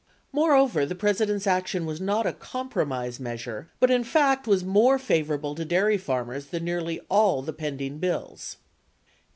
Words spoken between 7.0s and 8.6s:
all the pending bills.